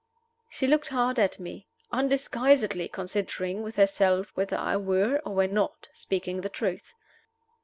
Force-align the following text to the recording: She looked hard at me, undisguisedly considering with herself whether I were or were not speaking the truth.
She 0.49 0.65
looked 0.65 0.87
hard 0.89 1.19
at 1.19 1.37
me, 1.39 1.67
undisguisedly 1.91 2.87
considering 2.87 3.61
with 3.61 3.75
herself 3.75 4.31
whether 4.33 4.57
I 4.57 4.75
were 4.75 5.21
or 5.27 5.35
were 5.35 5.45
not 5.47 5.89
speaking 5.93 6.41
the 6.41 6.49
truth. 6.49 6.91